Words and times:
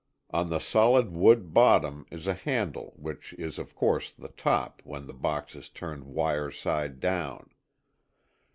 On 0.31 0.49
the 0.49 0.57
solid 0.57 1.11
wood 1.11 1.53
bottom 1.53 2.07
is 2.09 2.25
a 2.25 2.33
handle 2.33 2.95
which 2.95 3.33
is 3.33 3.59
of 3.59 3.75
course 3.75 4.11
the 4.11 4.29
top, 4.29 4.81
when 4.83 5.05
the 5.05 5.13
box 5.13 5.55
is 5.55 5.69
turned 5.69 6.05
wire 6.05 6.49
side 6.49 6.99
down. 6.99 7.51